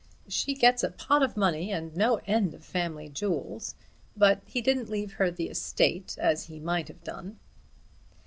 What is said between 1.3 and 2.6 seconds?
money, and no end